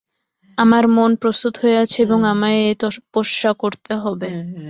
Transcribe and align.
আমার 0.57 0.83
মন 0.95 1.11
প্রস্তুত 1.21 1.53
হয়ে 1.61 1.77
আছে 1.77 1.97
এবং 2.01 2.19
আমায় 2.31 2.59
এ-তপস্যা 2.65 3.51
করতে 3.61 3.93
হবে। 4.03 4.29